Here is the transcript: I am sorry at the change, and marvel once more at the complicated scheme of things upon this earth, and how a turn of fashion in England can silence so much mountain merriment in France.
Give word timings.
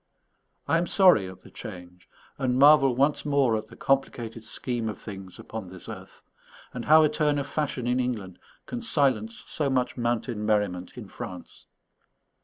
I 0.67 0.79
am 0.79 0.87
sorry 0.87 1.29
at 1.29 1.41
the 1.41 1.51
change, 1.51 2.09
and 2.39 2.57
marvel 2.57 2.95
once 2.95 3.23
more 3.23 3.55
at 3.55 3.67
the 3.67 3.75
complicated 3.75 4.43
scheme 4.43 4.89
of 4.89 4.97
things 4.99 5.37
upon 5.37 5.67
this 5.67 5.87
earth, 5.87 6.23
and 6.73 6.85
how 6.85 7.03
a 7.03 7.07
turn 7.07 7.37
of 7.37 7.45
fashion 7.45 7.85
in 7.85 7.99
England 7.99 8.39
can 8.65 8.81
silence 8.81 9.43
so 9.45 9.69
much 9.69 9.97
mountain 9.97 10.43
merriment 10.43 10.97
in 10.97 11.07
France. 11.07 11.67